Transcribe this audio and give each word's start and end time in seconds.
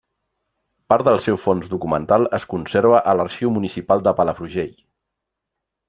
Part 0.93 1.05
del 1.07 1.19
seu 1.25 1.37
fons 1.41 1.67
documental 1.75 2.27
es 2.39 2.49
conserva 2.55 3.05
a 3.13 3.17
l'Arxiu 3.21 3.55
Municipal 3.59 4.05
de 4.09 4.19
Palafrugell. 4.23 4.77